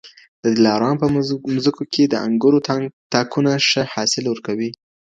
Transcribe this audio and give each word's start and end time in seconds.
د 0.43 0.45
دلارام 0.57 0.95
په 1.01 1.07
مځکو 1.53 1.83
کي 1.93 2.03
د 2.07 2.13
انګورو 2.27 2.59
تاکونه 3.13 3.51
ښه 3.69 3.81
حاصل 3.93 4.23
ورکوي 4.29 4.69